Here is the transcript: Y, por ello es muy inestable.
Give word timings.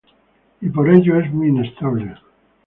Y, 0.61 0.67
por 0.71 0.89
ello 0.89 1.19
es 1.19 1.31
muy 1.31 1.49
inestable. 1.49 2.15